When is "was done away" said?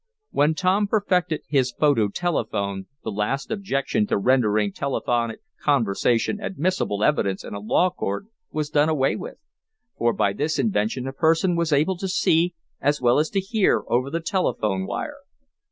8.49-9.15